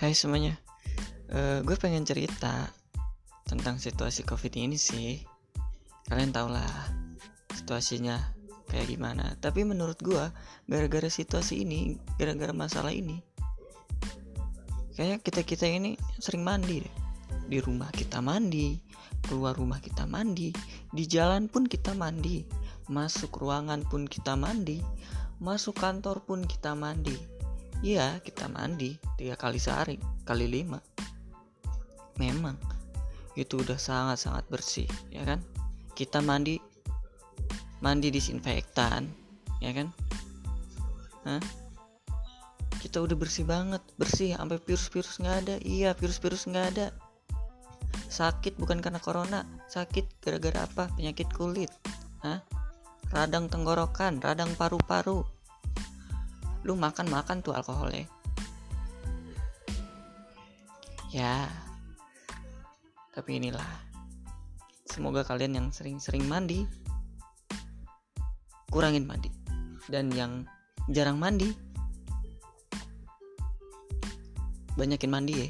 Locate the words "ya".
35.08-35.24, 39.64-39.72, 61.10-61.50, 75.36-75.48